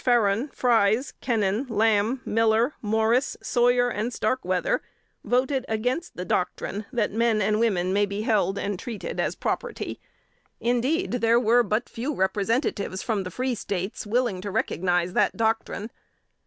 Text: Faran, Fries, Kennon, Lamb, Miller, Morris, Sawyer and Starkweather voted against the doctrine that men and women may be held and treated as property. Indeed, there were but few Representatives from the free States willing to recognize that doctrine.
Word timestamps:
Faran, 0.03 0.51
Fries, 0.51 1.13
Kennon, 1.21 1.67
Lamb, 1.69 2.21
Miller, 2.25 2.73
Morris, 2.81 3.37
Sawyer 3.39 3.87
and 3.89 4.11
Starkweather 4.11 4.81
voted 5.23 5.63
against 5.69 6.17
the 6.17 6.25
doctrine 6.25 6.87
that 6.91 7.11
men 7.11 7.39
and 7.39 7.59
women 7.59 7.93
may 7.93 8.07
be 8.07 8.21
held 8.23 8.57
and 8.57 8.79
treated 8.79 9.19
as 9.19 9.35
property. 9.35 9.99
Indeed, 10.59 11.11
there 11.11 11.39
were 11.39 11.61
but 11.61 11.87
few 11.87 12.15
Representatives 12.15 13.03
from 13.03 13.21
the 13.21 13.29
free 13.29 13.53
States 13.53 14.07
willing 14.07 14.41
to 14.41 14.49
recognize 14.49 15.13
that 15.13 15.37
doctrine. 15.37 15.91